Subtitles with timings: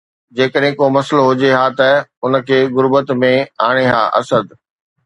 [0.37, 1.89] جيڪڏهن ڪو مسئلو هجي ها ته
[2.25, 3.33] ان کي غربت ۾
[3.69, 4.45] آڻي ها“ اسد